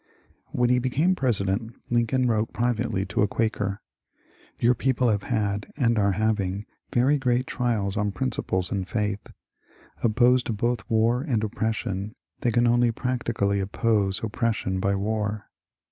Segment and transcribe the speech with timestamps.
[0.47, 4.27] When he became President, Lincoln wrote privately to a Quaker:'^
[4.59, 9.27] Your people have had and are having very great trials on principles and faith.
[10.01, 15.51] Opposed to both war and op pression, they can only practically oppose oppression by war."